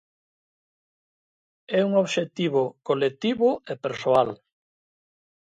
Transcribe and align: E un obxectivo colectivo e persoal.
E 1.77 1.79
un 1.87 1.93
obxectivo 2.03 2.63
colectivo 2.89 3.49
e 3.71 3.73
persoal. 3.83 4.29